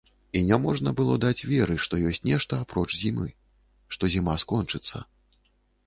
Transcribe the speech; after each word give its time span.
І 0.37 0.41
няможна 0.51 0.93
было 1.01 1.17
даць 1.25 1.45
веры, 1.51 1.75
што 1.85 2.01
ёсць 2.13 2.21
нешта, 2.31 2.53
апроч 2.67 2.89
зімы, 3.03 3.31
што 3.97 4.03
зіма 4.15 4.39
скончыцца. 4.47 5.09